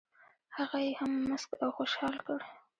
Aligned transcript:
هغه 0.57 0.77
یې 0.85 0.91
هم 0.99 1.11
مسک 1.29 1.49
او 1.63 1.69
خوشال 1.77 2.15
کړ. 2.25 2.39